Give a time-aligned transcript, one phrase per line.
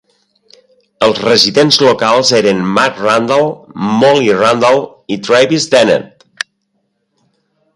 [1.07, 3.45] Els residents locals eren Mark Randall,
[4.01, 4.83] Molly Randall
[5.17, 6.27] i Travis Dennett.